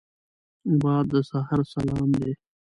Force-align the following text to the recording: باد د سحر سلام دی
باد 0.81 1.05
د 1.11 1.13
سحر 1.29 1.59
سلام 1.73 2.09
دی 2.19 2.31